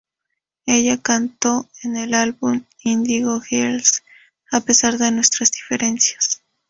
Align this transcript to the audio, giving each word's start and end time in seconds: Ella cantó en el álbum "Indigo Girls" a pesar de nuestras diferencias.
Ella 0.65 0.97
cantó 0.99 1.69
en 1.83 1.95
el 1.95 2.15
álbum 2.15 2.63
"Indigo 2.81 3.39
Girls" 3.39 4.01
a 4.51 4.59
pesar 4.61 4.97
de 4.97 5.11
nuestras 5.11 5.51
diferencias. 5.51 6.41